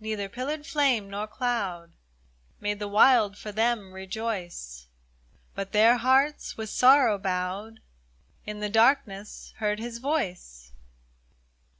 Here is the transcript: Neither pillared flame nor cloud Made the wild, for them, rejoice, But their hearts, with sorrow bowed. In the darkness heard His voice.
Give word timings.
Neither 0.00 0.28
pillared 0.28 0.66
flame 0.66 1.08
nor 1.08 1.28
cloud 1.28 1.92
Made 2.58 2.80
the 2.80 2.88
wild, 2.88 3.38
for 3.38 3.52
them, 3.52 3.92
rejoice, 3.92 4.88
But 5.54 5.70
their 5.70 5.98
hearts, 5.98 6.56
with 6.56 6.70
sorrow 6.70 7.18
bowed. 7.18 7.78
In 8.44 8.58
the 8.58 8.68
darkness 8.68 9.54
heard 9.58 9.78
His 9.78 9.98
voice. 9.98 10.72